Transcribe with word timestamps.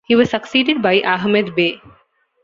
He 0.07 0.15
was 0.15 0.31
succeeded 0.31 0.81
by 0.81 1.01
Ahmed 1.01 1.53
Bey. 1.55 1.79